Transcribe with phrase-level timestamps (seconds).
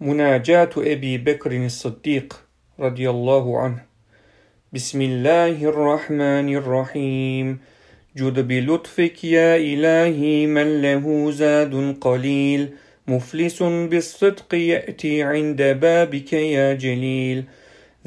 [0.00, 2.40] مناجاة أبي بكر الصديق
[2.80, 3.82] رضي الله عنه.
[4.72, 7.58] بسم الله الرحمن الرحيم.
[8.16, 12.68] جد بلطفك يا إلهي من له زاد قليل.
[13.08, 17.44] مفلس بالصدق يأتي عند بابك يا جليل.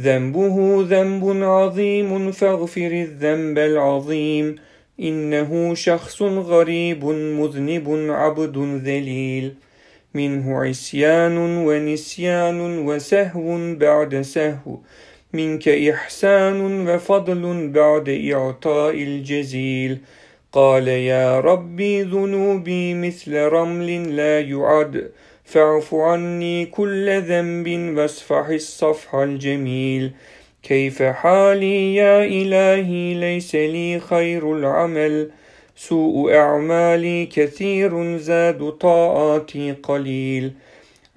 [0.02, 4.56] ذنبه ذنب عظيم فاغفر الذنب العظيم.
[5.00, 9.54] إنه شخص غريب مذنب عبد ذليل.
[10.14, 14.78] منه عصيان ونسيان وسهو بعد سهو.
[15.34, 19.98] منك إحسان وفضل بعد إعطاء الجزيل.
[20.52, 25.12] قال يا ربي ذنوبي مثل رمل لا يعد.
[25.46, 30.12] فاعف عني كل ذنب واصفح الصفح الجميل.
[30.64, 35.32] كيف حالي يا إلهي ليس لي خير العمل.
[35.76, 40.52] سوء أعمالي كثير زاد طاعاتي قليل.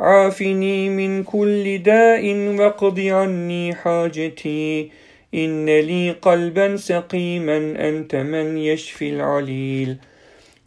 [0.01, 4.91] عافني من كل داء واقض عني حاجتي.
[5.35, 9.97] إن لي قلبا سقيما أنت من يشفي العليل.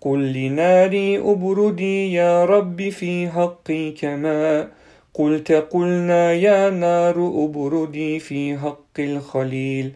[0.02, 4.67] قل لناري أبردي يا رب في حقي كما.
[5.14, 9.92] قلت قلنا يا نار أبردي في حق الخليل.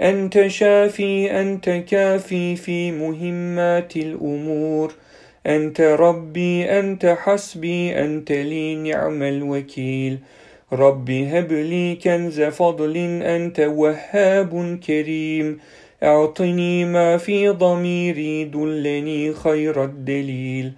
[0.00, 4.92] أنت شافي أنت كافي في مهمات الأمور.
[5.46, 10.18] أنت ربي أنت حسبي أنت لي نعم الوكيل.
[10.72, 15.58] ربي هب لي كنز فضل أنت وهاب كريم.
[16.02, 20.72] أعطني ما في ضميري دلني خير الدليل.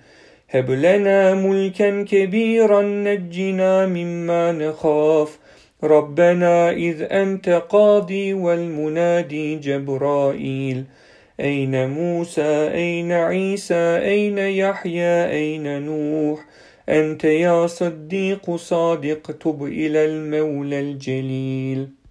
[0.51, 5.39] هب لنا ملكا كبيرا نجنا مما نخاف.
[5.85, 10.85] ربنا إذ أنت قاضي والمنادي جبرائيل.
[11.41, 16.47] أين موسى؟ أين عيسى؟ أين يحيى؟ أين نوح؟
[16.89, 22.02] أنت يا صديق صادق تب إلى المولى الجليل.